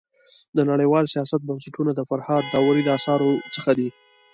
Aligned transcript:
د 0.55 0.59
نړيوال 0.71 1.05
سیاست 1.13 1.41
بنسټونه 1.47 1.91
د 1.95 2.01
فرهاد 2.09 2.43
داوري 2.53 2.81
د 2.85 2.89
اثارو 2.97 3.31
څخه 3.55 3.71
دی. 3.79 3.89